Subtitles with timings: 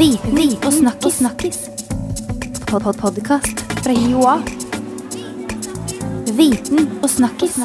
[0.00, 1.16] Viten og snakkis.
[1.18, 1.58] snakkis.
[2.70, 4.38] Pod -pod Podkast fra Joa.
[6.38, 7.58] Viten og snakkis.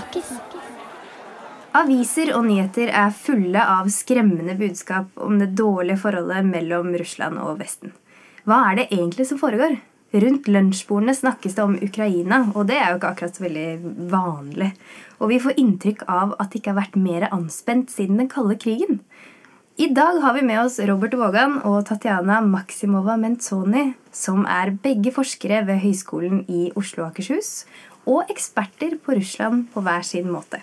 [1.71, 7.59] Aviser og nyheter er fulle av skremmende budskap om det dårlige forholdet mellom Russland og
[7.59, 7.93] Vesten.
[8.43, 9.77] Hva er det egentlig som foregår?
[10.13, 13.79] Rundt lunsjbordene snakkes det om Ukraina, og det er jo ikke akkurat så veldig
[14.11, 14.73] vanlig.
[15.19, 18.55] Og vi får inntrykk av at det ikke har vært mer anspent siden den kalde
[18.55, 18.99] krigen.
[19.77, 25.11] I dag har vi med oss Robert Vågan og Tatjana Maksimova Mentoni, som er begge
[25.11, 27.65] forskere ved Høgskolen i Oslo og Akershus,
[28.07, 30.61] og eksperter på Russland på hver sin måte.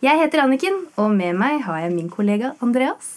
[0.00, 3.12] Jeg heter Anniken, og med meg har jeg min kollega Andreas.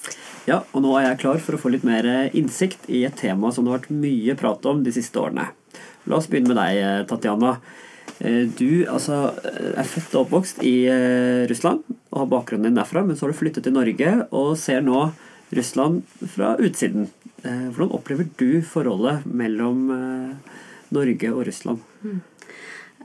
[0.49, 3.55] Ja, og nå er jeg klar for å få litt mer innsikt i et tema
[3.55, 5.47] som det har vært mye prat om de siste årene.
[6.11, 7.55] La oss begynne med deg, Tatjana.
[8.19, 9.33] Eh, Du altså,
[9.75, 13.33] er født og oppvokst i eh, Russland og har bakgrunnen din derfra, men så har
[13.33, 15.09] du flyttet til Norge og ser nå
[15.55, 17.09] Russland fra utsiden.
[17.43, 20.55] Eh, Hvordan opplever du forholdet mellom eh,
[20.95, 21.83] Norge og Russland?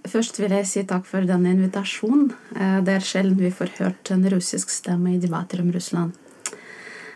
[0.09, 2.31] Først vil jeg si takk for denne invitasjonen.
[2.56, 6.15] Eh, Det er sjelden vi får hørt en russisk stemme i debatter om Russland.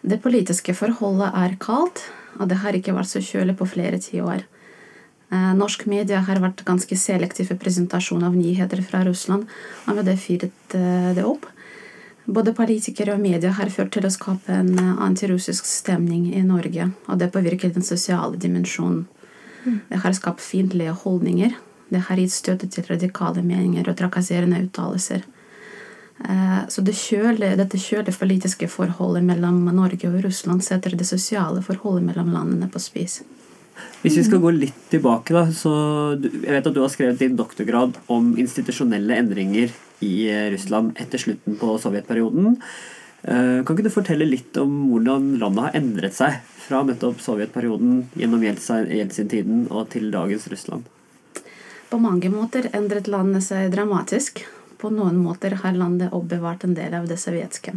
[0.04, 2.02] Det politiske forholdet er kaldt,
[2.36, 4.42] og det har ikke vært så kjølig på flere tiår.
[5.34, 9.48] Eh, Norsk media har vært ganske selektiv i presentasjon av nyheter fra Russland,
[9.88, 11.48] og med det fyret eh, det opp.
[12.24, 16.90] Både politikere og media har ført til å skape en eh, antirussisk stemning i Norge,
[17.08, 19.06] og det påvirker den sosiale dimensjonen.
[19.64, 21.54] Det har skapt fiendtlige holdninger.
[21.88, 25.22] Det har gitt støtte til radikale meninger og trakasserende uttalelser.
[26.68, 32.04] Så det kjøle, dette kjølige politiske forholdet mellom Norge og Russland setter det sosiale forholdet
[32.10, 33.22] mellom landene på spiss.
[34.02, 35.72] Hvis vi skal gå litt tilbake, da, så
[36.20, 39.72] Jeg vet at du har skrevet din doktorgrad om institusjonelle endringer
[40.04, 42.58] i eh, Russland etter slutten på sovjetperioden.
[43.24, 48.04] Eh, Kan ikke du fortelle litt om hvordan landet har endret seg fra nettopp sovjetperioden
[48.18, 50.84] gjennom Jeltsin- Jeltsin-tiden og til dagens Russland?
[51.88, 54.44] På mange måter endret landet seg dramatisk.
[54.80, 57.76] På noen måter har landet oppbevart en del av det sovjetske.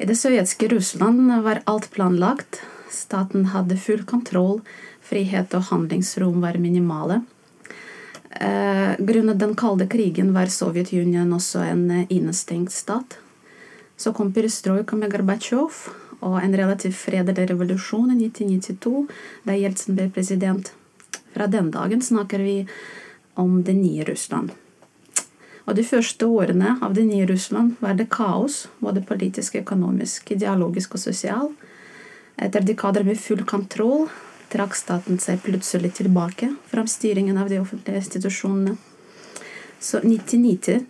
[0.00, 2.62] I det sovjetske Russland var alt planlagt.
[2.90, 4.60] Staten hadde full kontroll.
[5.00, 7.22] Frihet og handlingsrom var minimale.
[8.30, 13.18] Eh, grunnet den kalde krigen var Sovjetunionen også en eh, innestengt stat.
[13.96, 15.82] Så kom perestrojka med Gorbatsjov
[16.20, 19.06] og en relativt fredelig revolusjon i 1992,
[19.44, 20.72] da Jeltsin ble president.
[21.34, 22.66] Fra den dagen snakker vi
[23.34, 24.52] om det nye Russland.
[25.64, 30.96] Og de første årene av det nye Russland var det kaos, både politisk, økonomisk, ideologisk
[30.96, 31.52] og sosial.
[32.40, 34.06] Etter dekader med full kontroll
[34.50, 38.76] trakk staten seg plutselig tilbake fra styringen av de offentlige institusjonene.
[39.80, 40.86] Så 1990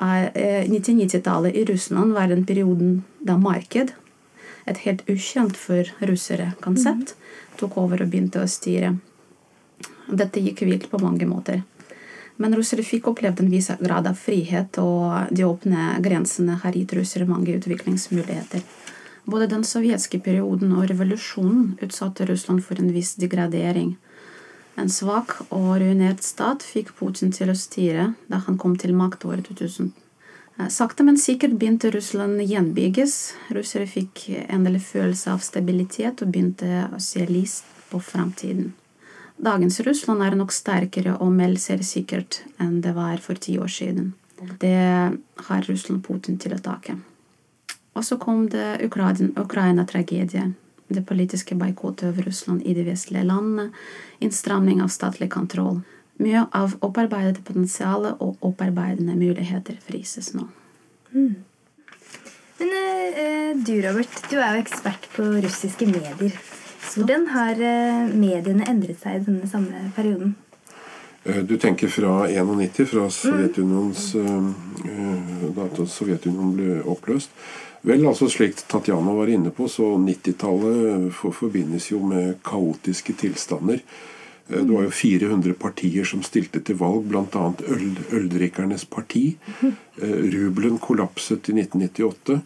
[0.00, 3.92] er- eh, 1990-tallet i Russland var den perioden da marked,
[4.66, 7.14] et helt ukjent for russere konsept,
[7.56, 8.98] tok over og begynte å styre.
[10.08, 11.62] Dette gikk vilt på mange måter.
[12.36, 16.92] Men russere fikk opplevd en viss grad av frihet, og de åpne grensene har gitt
[16.92, 18.62] russere mange utviklingsmuligheter.
[19.28, 23.96] Både den sovjetske perioden og revolusjonen utsatte Russland for en viss degradering.
[24.78, 29.26] En svak og ruinert stat fikk Putin til å styre da han kom til makt
[29.28, 29.90] året 2000.
[30.58, 33.34] Eh, Sakte, men sikkert begynte Russland gjenbygges.
[33.52, 38.72] Russere fikk endelig følelse av stabilitet og begynte å se lyst på framtiden.
[39.38, 44.14] Dagens Russland er nok sterkere og mer selvsikkert enn det var for ti år siden.
[44.62, 44.74] Det
[45.50, 46.96] har Russland Putin til å take.
[47.98, 50.54] Og så kom det Ukraina- Ukraina-tragedien.
[50.88, 53.70] Det politiske boikottet av Russland i de vestlige landene.
[54.24, 55.82] Innstramning av statlig kontroll.
[56.18, 60.46] Mye av opparbeidet potensial og opparbeidende muligheter frises nå.
[62.58, 62.70] Men
[63.14, 66.34] eh, du, Robert, du er jo ekspert på russiske medier.
[66.94, 70.34] Hvordan har eh, mediene endret seg i denne samme perioden?
[71.24, 74.50] Eh, Du tenker fra 91, fra Sovjetunionens mm.
[75.54, 77.30] Da Sovjetunionen ble oppløst.
[77.86, 83.82] Vel, altså slik Tatjana var inne på, så 90-tallet forbindes jo med kaotiske tilstander.
[84.48, 87.44] Eh, Det var jo 400 partier som stilte til valg, bl.a.
[87.68, 89.36] Øl, Øldrikkernes parti.
[89.62, 92.40] Eh, Rubelen kollapset i 1998.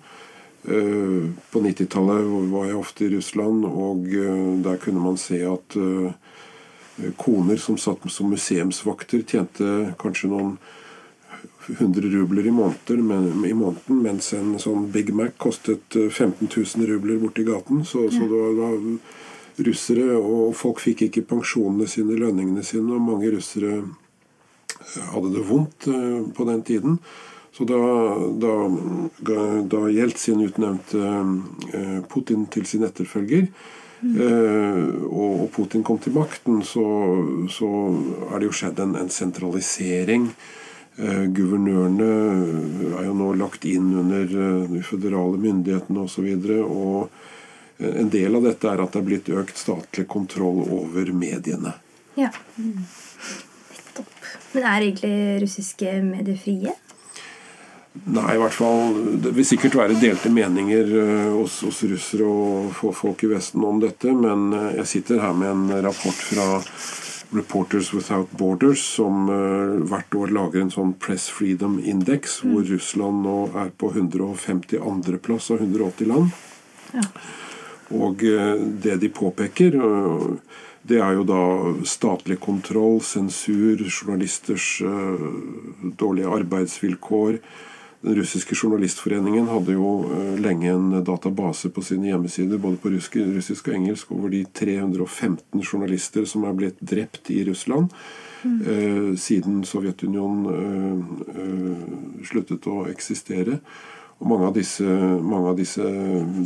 [0.69, 4.05] Eh, På 90-tallet var jeg ofte i Russland, og
[4.63, 5.79] der kunne man se at
[7.17, 10.59] koner som satt som museumsvakter, tjente kanskje noen
[11.79, 16.49] hundre rubler i måneden, men, i måneden, mens en sånn Big Mac kostet eh, 15
[16.49, 17.85] 000 rubler borti gaten.
[17.89, 23.05] Så, så det var, var russere, og folk fikk ikke pensjonene sine, lønningene sine, og
[23.05, 23.83] mange russere
[25.13, 26.99] hadde det vondt eh, på den tiden.
[27.53, 27.79] Så da,
[28.41, 28.55] da,
[29.69, 31.03] da Jeltsin utnevnte
[31.77, 33.47] eh, Putin til sin etterfølger,
[34.09, 36.87] eh, og Putin kom til makten, så,
[37.53, 37.71] så
[38.31, 40.31] er det jo skjedd en, en sentralisering.
[41.01, 42.09] Eh, guvernørene
[42.99, 44.27] er jo nå lagt inn under
[44.69, 46.27] de føderale myndighetene osv.
[46.29, 47.31] Og, så og
[47.83, 51.75] en del av dette er at det er blitt økt statlig kontroll over mediene.
[52.19, 52.31] Ja.
[52.57, 54.13] Nettopp.
[54.53, 56.75] Men er egentlig russiske medier frie?
[57.93, 62.95] Nei, i hvert fall Det vil sikkert være delte meninger eh, hos, hos russere og
[62.97, 66.47] folk i Vesten om dette, men eh, jeg sitter her med en rapport fra
[67.33, 72.53] Reporters Without Borders, som uh, hvert år lager en sånn Press Freedom Index, mm.
[72.53, 76.35] hvor Russland nå er på 152.-plass av 180 land.
[76.93, 77.07] Ja.
[77.97, 81.43] Og uh, det de påpeker, uh, det er jo da
[81.89, 84.81] statlig kontroll, sensur, journalisters
[86.01, 87.37] dårlige arbeidsvilkår
[88.03, 93.71] den russiske journalistforeningen hadde jo eh, lenge en database på sine hjemmesider både på russisk
[93.71, 97.93] og engelsk over de 315 journalister som er blitt drept i Russland
[98.43, 98.61] mm.
[98.67, 103.61] eh, siden Sovjetunionen eh, eh, sluttet å eksistere.
[104.23, 105.83] Og mange av, disse, mange av disse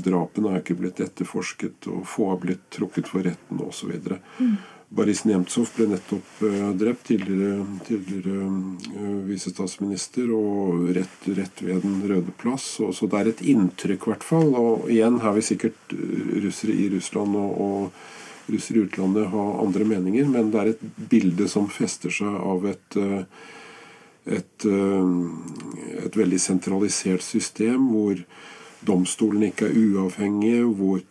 [0.04, 3.92] drapene er ikke blitt etterforsket, og få har blitt trukket for retten osv.
[4.38, 4.54] Mm.
[4.88, 12.04] Boris Nemtsov ble nettopp uh, drept, tidligere, tidligere uh, visestatsminister, og rett, rett, ved Den
[12.06, 12.68] røde plass.
[12.84, 14.54] Og, så det er et inntrykk, i hvert fall.
[14.54, 19.44] Og igjen har vi sikkert eh, russere i Russland og, og russere i utlandet ha
[19.64, 23.00] andre meninger, men det er et bilde som fester seg av et
[24.26, 28.18] et, et veldig sentralisert system hvor
[28.86, 31.04] domstolene ikke er uavhengige, hvor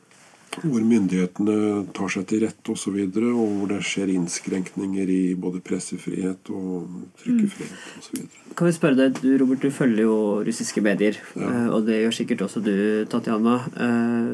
[0.64, 1.58] hvor myndighetene
[1.96, 5.62] tar seg til rette osv., og, så videre, og hvor det skjer innskrenkninger i både
[5.66, 6.88] pressefrihet og
[7.22, 8.00] trykkefrihet mm.
[8.02, 8.42] osv.
[8.56, 10.18] Kan vi spørre deg, du Robert, du følger jo
[10.48, 11.52] russiske medier, ja.
[11.52, 12.74] Eh, og det gjør sikkert også du,
[13.12, 13.60] Tatjana.
[13.86, 14.34] Eh,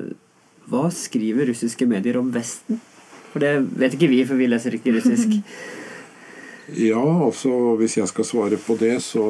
[0.72, 2.80] hva skriver russiske medier om Vesten?
[3.32, 5.38] For det vet ikke vi, for vi leser ikke russisk.
[6.72, 9.24] Ja, altså hvis jeg skal svare på det, så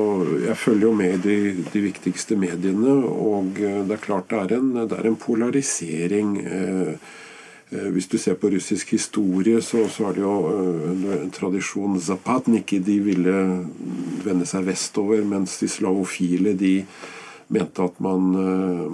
[0.46, 4.38] Jeg følger jo med i de, de viktigste mediene, og eh, det er klart det
[4.38, 6.38] er en, det er en polarisering.
[6.38, 6.92] Eh,
[7.72, 10.36] eh, hvis du ser på russisk historie, så, så er det jo
[10.90, 13.34] en, en tradisjon Zapatniki de ville
[14.26, 16.84] vende seg vestover, mens de slavofile de
[17.52, 18.30] mente at man,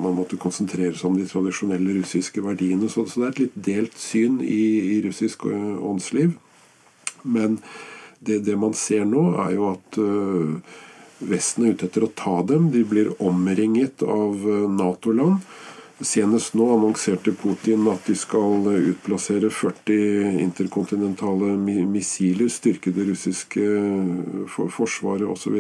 [0.02, 2.88] man måtte konsentrere seg om de tradisjonelle russiske verdiene.
[2.90, 6.32] Så, så det er et litt delt syn i, i russisk åndsliv.
[7.28, 7.60] Men
[8.20, 10.84] det, det, man ser nå, er jo at uh,
[11.18, 12.70] Vesten er ute etter å ta dem.
[12.74, 15.42] De blir omringet av uh, Nato-land.
[15.98, 21.56] Senest nå annonserte Putin at de skal utplassere 40 interkontinentale
[21.90, 23.66] missiler, styrke det russiske
[24.54, 25.58] for forsvaret osv.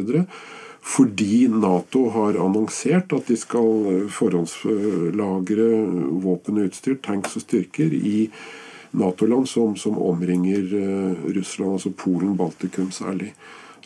[0.87, 5.67] Fordi Nato har annonsert at de skal forhåndslagre
[6.21, 8.29] våpen og utstyr, tanks og styrker, i
[8.91, 13.33] Nato-land som, som, omringer uh, Russland, altså Polen, Baltikum særlig.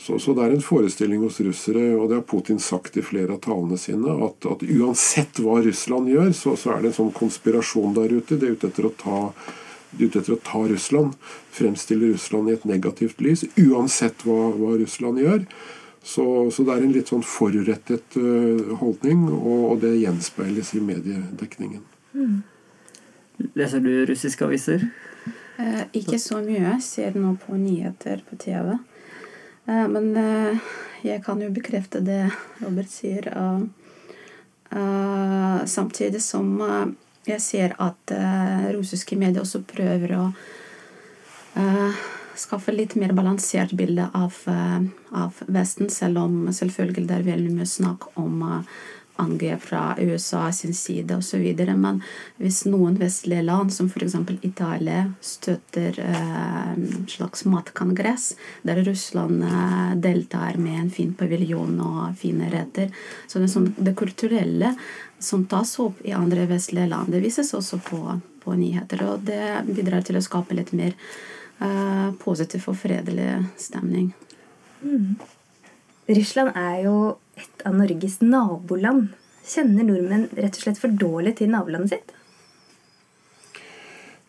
[0.02, 3.36] Så, så, det er en forestilling hos russere, og det har Putin sagt i flere
[3.36, 7.12] av talene sine, at, at uansett hva Russland gjør, så, så, er det en sånn
[7.14, 8.40] konspirasjon der ute.
[8.42, 9.20] De er ute etter å ta,
[10.00, 11.14] ute etter å ta Russland.
[11.54, 13.46] Fremstille Russland i et negativt lys.
[13.62, 15.46] Uansett hva, hva Russland gjør.
[16.02, 20.82] Så, så, det er en litt sånn forurettet uh, holdning, og, og, det gjenspeiles i
[20.82, 21.84] mediedekningen.
[22.18, 22.40] Mm.
[23.58, 24.88] Leser du russiske aviser?
[25.58, 26.62] Eh, ikke så mye.
[26.64, 28.74] Jeg ser nå på nyheter på TV.
[29.68, 30.72] Eh, men eh,
[31.06, 32.24] jeg kan jo bekrefte det
[32.62, 33.30] Robert sier.
[34.72, 36.86] Eh, samtidig som eh,
[37.34, 40.32] jeg ser at eh, russiske medier også prøver å
[42.40, 44.38] skaffe litt mer balansert bilde av,
[45.12, 48.38] av Vesten, selv om selvfølgelig det er veldig mye snakk om
[49.16, 51.44] angrep fra USA sin side osv.
[51.76, 52.02] Men
[52.38, 54.16] hvis noen vestlige land, som f.eks.
[54.42, 58.36] Italia, støtter eh, en slags matkongress,
[58.68, 62.92] der Russland eh, deltar med en fin paviljon og fine retter
[63.28, 64.76] Så det, sånn, det, kulturelle
[65.20, 68.02] som tas opp i andre vestlige land, det vises også på,
[68.44, 69.06] på nyheter.
[69.06, 70.96] Og det bidrar til å skape litt mer
[71.62, 74.12] eh, positiv og fredelig stemning.
[74.82, 75.20] Mm.
[76.12, 76.96] Russland er jo
[77.42, 79.12] et av Norges naboland.
[79.48, 82.18] Kjenner nordmenn rett og slett for dårlig til nabolandet sitt?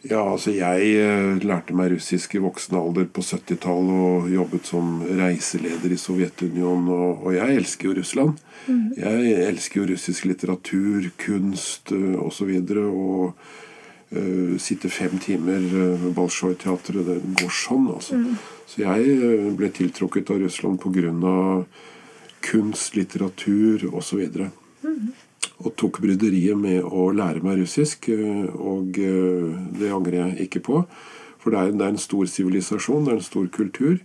[0.02, 4.96] Ja, altså jeg eh, lærte meg russisk i voksen alder på 70-tallet og jobbet som
[5.06, 8.40] reiseleder i Sovjetunionen, og, jeg elsker jo Russland.
[8.66, 8.88] Mm.
[8.98, 12.18] Jeg elsker jo russisk litteratur, kunst osv.
[12.18, 17.06] Og, så og uh, sitte fem timer ved uh, Bolsjoj-teatret.
[17.06, 18.18] Det går sånn, altså.
[18.18, 18.36] Mm.
[18.66, 21.64] Så jeg ble tiltrukket av Russland av
[22.44, 24.22] kunst, litteratur osv.
[25.62, 30.64] Og tok bryderiet med å lære meg russisk, eh, og eh, det angrer jeg ikke
[30.66, 30.82] på.
[31.42, 34.00] For det er, det er en stor sivilisasjon, det er en stor kultur.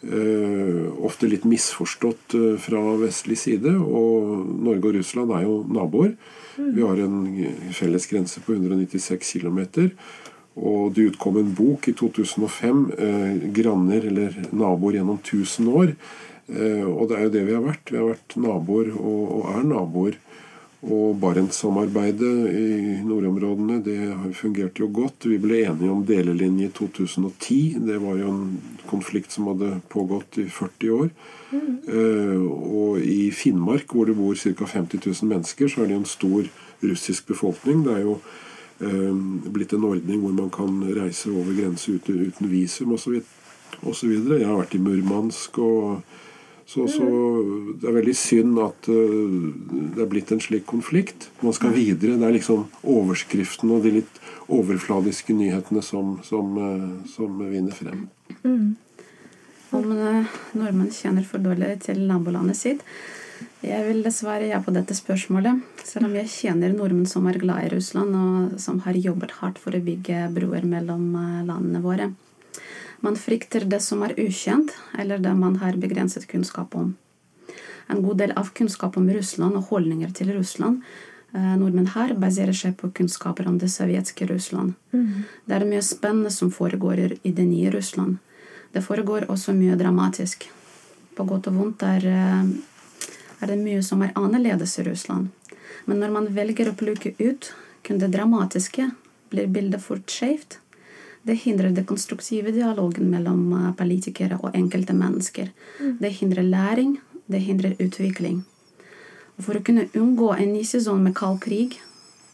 [0.00, 3.72] Eh, ofte litt misforstått fra vestlig side.
[3.80, 6.14] Og Norge og Russland er jo naboer.
[6.60, 7.20] Vi har en
[7.76, 9.90] felles grense på 196 km.
[10.58, 15.94] Og det utkom en bok i 2005, eh, 'Granner eller naboer gjennom 1000 år'.
[16.50, 17.92] Eh, og det er jo det vi har vært.
[17.92, 20.18] Vi har vært naboer og, er naboer.
[20.80, 25.26] Og Barentssamarbeidet i nordområdene det har fungert jo godt.
[25.28, 27.58] Vi ble enige om delelinje i 2010.
[27.84, 28.46] Det var jo en
[28.88, 31.10] konflikt som hadde pågått i 40 år.
[31.52, 34.70] Eh, og i Finnmark, hvor det bor ca.
[34.72, 36.48] 50 000 mennesker, så er det jo en stor
[36.80, 37.84] russisk befolkning.
[37.84, 38.16] Det er jo
[38.80, 39.20] eh,
[39.52, 43.20] blitt en ordning hvor man kan reise over grense uten, uten visum osv.
[43.84, 46.00] Jeg har vært i Murmansk og
[46.70, 47.06] så, så
[47.82, 49.38] det er veldig synd at uh,
[49.96, 51.26] det er blitt en slik konflikt.
[51.42, 52.18] Man skal videre.
[52.20, 58.06] Det er liksom overskriften og de litt overfladiske nyhetene som, som, uh, som vinner frem.
[59.70, 62.80] Om eh, nordmenn kjenner for dårlig til nabolandet sitt.
[63.62, 65.60] Jeg vil svare ja på dette spørsmålet.
[65.86, 69.60] Selv om jeg kjenner nordmenn som er glad i Russland, og som har jobbet hardt
[69.62, 72.10] for å bygge broer mellom eh, landene våre.
[73.00, 76.96] Man frykter det som er ukjent, eller det man har begrenset kunnskap om.
[77.90, 80.82] En god del av kunnskap om Russland og holdninger til Russland
[81.34, 84.76] eh, nordmenn her baserer seg på kunnskaper om det sovjetiske Russland.
[85.46, 88.18] Det er mye spennende som foregår i det nye Russland.
[88.70, 90.46] Det foregår også mye dramatisk.
[91.16, 92.44] På godt og vondt er, eh,
[93.40, 95.28] er det mye som er annerledes i Russland.
[95.86, 97.52] Men når man velger å plukke ut
[97.82, 98.90] kun det dramatiske,
[99.30, 100.58] blir bildet fort skjevt.
[101.30, 105.52] Det hindrer den konstruktive dialogen mellom eh, politikere og enkelte mennesker.
[106.00, 106.96] Det hindrer læring,
[107.30, 108.40] det hindrer utvikling.
[109.38, 111.78] Og For å kunne unngå en ny sesong med kald krig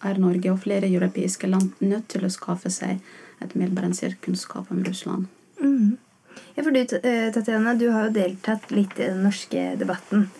[0.07, 3.03] er Norge og flere europeiske land nødt til å skaffe seg
[3.45, 5.29] et mer balansert kunnskap om Russland.
[6.57, 10.31] Ja, for du, eh, Tatjana, du har jo deltatt litt i den norske debatten.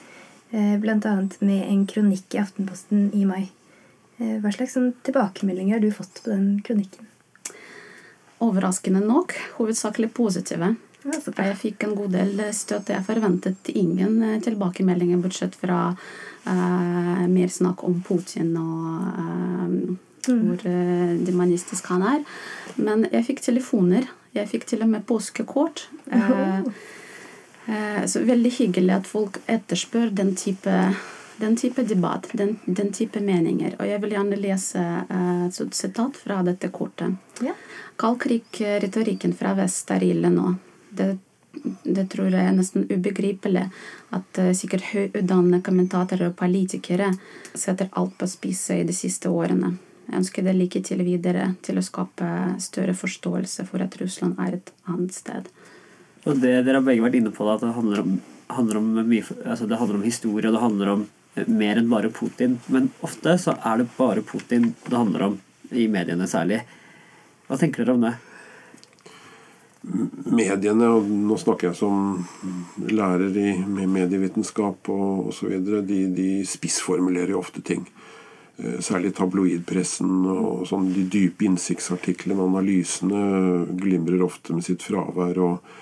[0.51, 0.79] Bl.a.
[0.81, 3.51] Blant annet med en kronikk i Aftenposten i mai.
[4.17, 7.09] Eh, Hva slags sånn tilbakemeldinger har du fått på den kronikken?
[8.45, 10.75] Overraskende nok hovedsakelig positive.
[11.07, 12.95] Jeg fikk en god del støtte.
[12.97, 19.77] Jeg forventet ingen eh, tilbakemeldinger, bortsett fra uh, mer snakk om Putin og eh,
[20.27, 22.25] hvor uh, demonistisk han er.
[22.77, 24.09] Men jeg fikk telefoner.
[24.35, 25.87] Jeg fikk til og med påskekort.
[28.07, 30.75] Så veldig hyggelig at folk etterspør den type,
[31.37, 33.77] den type debatt, den, den type meninger.
[33.79, 37.17] Og jeg vil gjerne lese eh, et sitat fra dette kortet.
[37.45, 37.53] Ja.
[38.01, 40.55] Kald krig-retorikken fra vest er ille nå.
[40.97, 41.11] Det,
[41.85, 43.67] det tror jeg er nesten ubegripelig
[44.17, 47.11] at eh, sikkert høyutdannede kommentatorer og politikere
[47.53, 49.75] setter alt på spisset i de siste årene.
[50.07, 52.29] Jeg ønsker det like til videre til å skape
[52.63, 55.49] større forståelse for at Russland er et annet sted.
[56.27, 58.17] Og det dere har begge vært inne på, da, at det handler om,
[58.55, 61.05] handler om mye altså Det handler om historie, og det handler om
[61.47, 62.59] mer enn bare Putin.
[62.73, 65.41] Men ofte så er det bare Putin det handler om,
[65.71, 66.63] i mediene særlig.
[67.47, 68.17] Hva tenker dere om det?
[69.87, 72.25] mediene, og nå snakker jeg som
[72.91, 75.53] lærer i med medievitenskap og osv.,
[75.87, 77.87] de, de spissformulerer jo ofte ting.
[78.59, 83.23] Eh, Særlig tabloidpressen og sånn de dype innsiktsartiklene, analysene,
[83.79, 85.39] glimrer ofte med sitt fravær.
[85.39, 85.75] og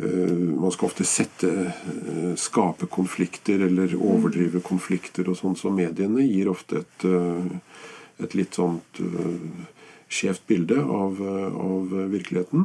[0.00, 6.48] Man skal ofte sette eh, skape konflikter eller overdrive konflikter og sånn, så mediene gir
[6.52, 7.84] ofte et, eh,
[8.24, 9.66] et litt sånt eh,
[10.10, 12.64] skjevt bilde av, eh, av virkeligheten.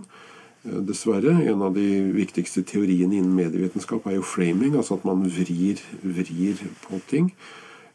[0.65, 1.35] Eh, Dessverre.
[1.49, 6.61] En av de viktigste teoriene innen medievitenskap er jo framing, altså at man vrir, vrir
[6.87, 7.31] på ting.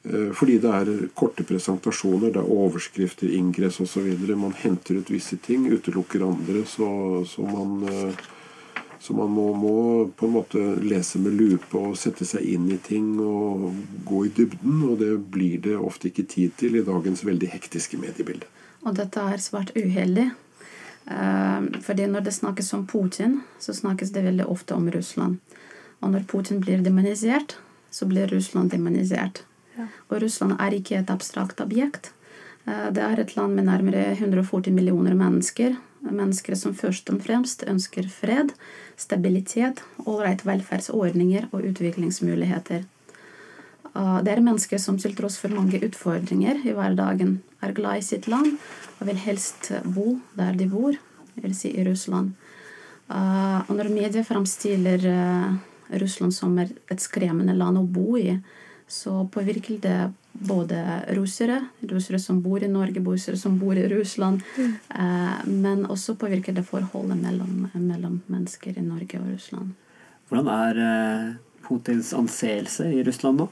[0.05, 4.07] Eh, Fordi det er korte presentasjoner, det er overskrifter, ingress osv.
[4.37, 8.29] Man henter ut visse ting, utelukker andre, så, så man eh,
[9.01, 9.77] så man må, må
[10.17, 13.71] på en måte lese med lupe og sette seg inn i ting og
[14.05, 14.83] gå i dybden.
[14.91, 18.49] Og det blir det ofte ikke tid til i dagens veldig hektiske mediebilde.
[18.85, 20.29] Og dette er svært uheldig.
[21.09, 25.41] Eh, fordi når det snakkes om Putin, så snakkes det veldig ofte om Russland.
[26.01, 27.57] Og når Putin blir demonisert,
[27.91, 29.45] så blir Russland demonisert.
[30.11, 32.13] Og Russland er ikke et abstrakt objekt.
[32.67, 35.77] Eh, Det er et land med nærmere 140 millioner mennesker.
[36.01, 38.55] Mennesker som først og fremst ønsker fred,
[38.97, 42.87] stabilitet, ålreit velferdsordninger og utviklingsmuligheter.
[43.95, 48.07] Uh, Det er mennesker som til tross for mange utfordringer i hverdagen er glad i
[48.07, 48.57] sitt land
[49.01, 50.95] og vil helst bo der de bor,
[51.35, 52.33] vil si i Russland.
[53.11, 55.55] Uh, Og når media framstiller uh,
[56.01, 58.39] Russland som et skremmende land å bo i,
[58.89, 64.43] så påvirker det både russere, russere som bor i Norge, russere som bor i Russland,
[64.57, 64.73] mm.
[64.91, 69.75] eh, men også påvirker det forholdet mellom, mellom, mennesker i Norge og Russland.
[70.31, 71.29] Hvordan er eh,
[71.67, 73.49] Putins anseelse i Russland nå?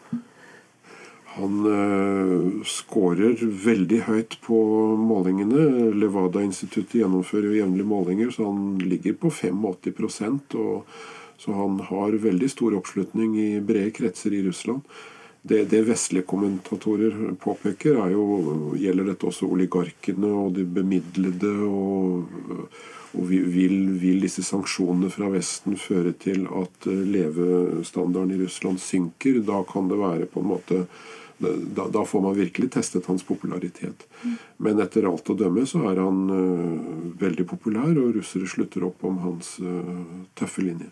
[1.39, 4.59] Han eh, scorer veldig høyt på
[4.99, 5.93] målingene.
[5.99, 10.99] Levada-instituttet gjennomfører jo jevnlige målinger, så han ligger på 85% og
[11.39, 14.81] Så han har veldig stor oppslutning i brede kretser i Russland.
[15.49, 18.25] Det, det vestlige kommentatorer påpeker, er jo,
[18.77, 21.55] gjelder dette også oligarkene og de bemidlede.
[21.65, 22.69] og,
[23.17, 29.41] og vil, vil, disse sanksjonene fra Vesten føre til at levestandarden i Russland synker?
[29.47, 30.83] Da kan det være på en måte
[31.39, 34.07] da, da, får man virkelig testet hans popularitet.
[34.57, 39.05] Men etter alt å dømme så er han uh, veldig populær, og russere slutter opp
[39.07, 40.91] om hans uh, tøffe linje.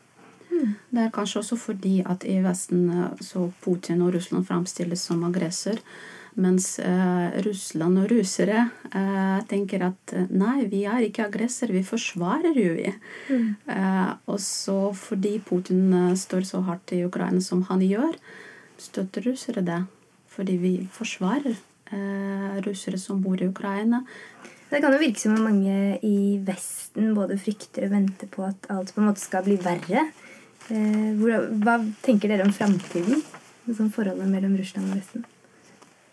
[0.57, 0.75] Mm.
[0.91, 2.89] Det er kanskje også fordi at i Vesten
[3.21, 5.83] så Putin og Russland framstilles som aggressor.
[6.37, 12.59] Mens eh, Russland og russere eh, tenker at nei, vi er ikke aggressor, vi forsvarer
[12.61, 12.91] jo vi.
[13.33, 13.47] Mm.
[13.73, 18.19] Eh, og så fordi Putin står så hardt i Ukraina som han gjør,
[18.77, 19.81] støtter russere det
[20.37, 24.03] fordi vi forsvarer eh, russere som bor i Ukraina.
[24.69, 28.67] Det kan jo virke som om mange i Vesten både frykter og venter på at
[28.73, 30.09] alt på en måte skal bli verre.
[30.73, 31.25] Eh,
[31.63, 33.23] hva tenker dere om framtiden?
[33.67, 35.27] Sånn forholdet mellom Russland og Vesten?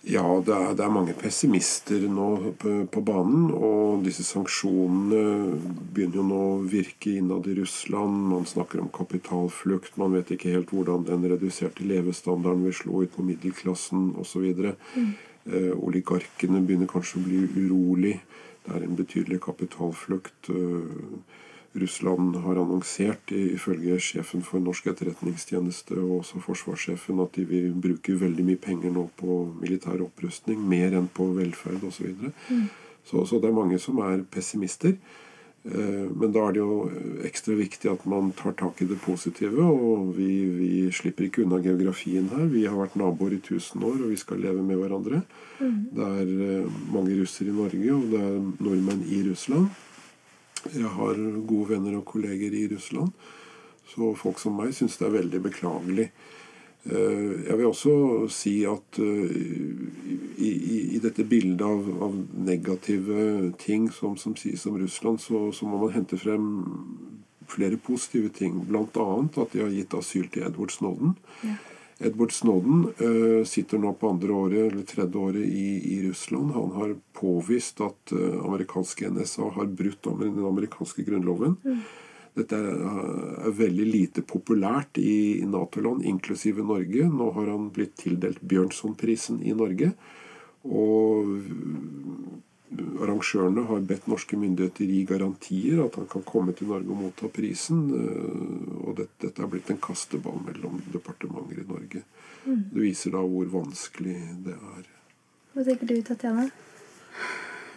[0.03, 2.27] Ja, det er, det er, mange pessimister nå
[2.59, 3.45] på, på, banen.
[3.55, 5.59] Og disse sanksjonene
[5.95, 8.25] begynner jo nå å virke innad i Russland.
[8.33, 9.95] Man snakker om kapitalflukt.
[10.01, 14.49] Man vet ikke helt hvordan den reduserte levestandarden vil slå ut på middelklassen osv.
[14.97, 15.13] Mm.
[15.47, 18.17] Eh, oligarkene begynner kanskje å bli urolig.
[18.65, 20.51] Det er en betydelig kapitalflukt.
[20.51, 21.39] Eh,
[21.75, 28.19] Russland har annonsert, ifølge sjefen for norsk etterretningstjeneste og også forsvarssjefen, at de vil bruke
[28.21, 31.97] veldig mye penger nå på militær opprustning, mer enn på velferd osv.
[31.97, 32.33] Så, videre.
[32.49, 32.65] mm.
[33.09, 34.97] så Så det er mange som er pessimister.
[35.63, 36.77] Eh, men da er det jo
[37.23, 39.63] ekstra viktig at man tar tak i det positive.
[39.63, 42.45] Og vi, vi slipper ikke unna geografien her.
[42.51, 45.23] Vi har vært naboer i 1000 år, og vi skal leve med hverandre.
[45.59, 45.79] Mm.
[45.95, 49.71] Det er eh, mange russere i Norge, og det er nordmenn i Russland.
[50.71, 53.11] Jeg har gode venner og kolleger i Russland.
[53.89, 56.07] Så folk som meg syns det er veldig beklagelig.
[56.83, 57.93] Eh, jeg vil også
[58.33, 59.35] si at eh,
[60.35, 65.45] i, i, i dette bildet av, av, negative ting som, som sies om Russland, så,
[65.55, 66.49] så, må man hente frem
[67.47, 68.63] flere positive ting.
[68.67, 68.83] Bl.a.
[68.87, 71.15] at de har gitt asyl til Edward Snowden.
[71.43, 71.59] Ja.
[71.99, 76.53] Edward Snowden uh, sitter nå på andre året, eller tredje året i, i Russland.
[76.55, 81.57] Han har påvist at uh, amerikanske NSA har brutt den amerikanske grunnloven.
[81.63, 81.83] Mm.
[82.33, 82.79] Dette er,
[83.45, 87.05] er, veldig lite populært i, i Nato-land, inklusive Norge.
[87.05, 89.91] Nå har han blitt tildelt Bjørnsonprisen i Norge.
[90.63, 91.29] Og
[93.03, 97.29] arrangørene har bedt norske myndigheter gi garantier at han kan komme til Norge og motta
[97.33, 97.83] prisen.
[97.97, 101.62] Eh, og dette, dette er blitt en kasteball mellom departementer.
[102.73, 104.85] Det viser da hvor vanskelig det er.
[105.53, 106.47] Hva tenker du, Tatjana?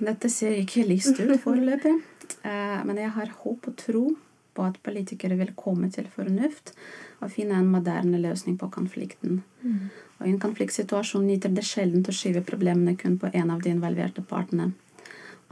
[0.00, 1.92] Dette ser ikke lyst ut foreløpig.
[2.48, 4.06] Eh, men jeg har håp og tro
[4.56, 6.72] på at politikere vil komme til fornuft
[7.20, 9.42] og finne en moderne løsning på konflikten.
[9.60, 9.92] Mm.
[10.16, 13.72] Og I en konfliktsituasjon nyter det sjelden å skyve problemene kun på en av de
[13.76, 14.72] involverte partene.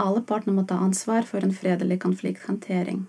[0.01, 3.05] Alle partene må ta ansvar for en fredelig konflikthåndtering.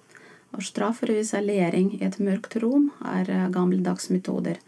[0.55, 4.59] Og straffer og isolering i et mørkt rom er eh, gammeldags metoder.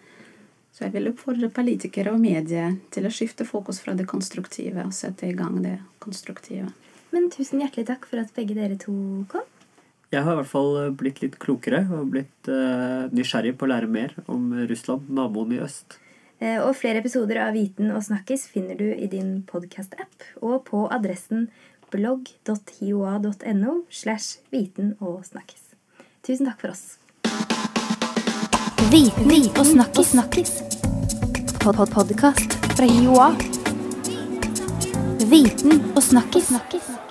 [0.77, 4.93] Så jeg vil oppfordre politikere og medier til å skifte fokus fra det konstruktive og
[4.93, 6.69] sette i gang det konstruktive.
[7.09, 8.93] Men tusen hjertelig takk for at begge dere to
[9.31, 9.47] kom.
[10.13, 13.89] Jeg har i hvert fall blitt litt klokere og blitt uh, nysgjerrig på å lære
[13.89, 15.97] mer om Russland, naboen i øst.
[16.37, 20.85] Uh, og flere episoder av Viten og Snakkis finner du i din podkast-app og på
[20.93, 21.49] adressen
[21.89, 25.73] blogg.hioa.no slash viten og snakkis.
[26.21, 26.85] Tusen takk for oss.
[28.93, 30.66] Viten og snakkis.
[31.73, 33.35] Podkast fra Joa.
[35.27, 36.47] Viten og snakkis.
[36.47, 37.06] snakkis.